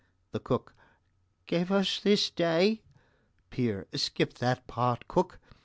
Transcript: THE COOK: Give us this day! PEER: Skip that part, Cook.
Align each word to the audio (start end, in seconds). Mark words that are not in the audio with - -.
THE 0.31 0.39
COOK: 0.39 0.73
Give 1.45 1.71
us 1.71 1.99
this 1.99 2.31
day! 2.31 2.81
PEER: 3.51 3.85
Skip 3.93 4.33
that 4.39 4.65
part, 4.65 5.07
Cook. 5.07 5.37